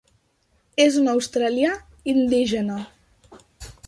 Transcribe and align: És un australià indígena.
És 0.85 0.95
un 1.01 1.11
australià 1.11 1.73
indígena. 2.13 2.79